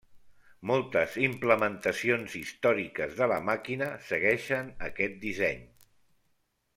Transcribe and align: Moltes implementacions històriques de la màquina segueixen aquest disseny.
Moltes 0.69 1.17
implementacions 1.25 2.37
històriques 2.41 3.13
de 3.21 3.27
la 3.35 3.39
màquina 3.53 3.91
segueixen 4.09 4.73
aquest 4.93 5.21
disseny. 5.29 5.63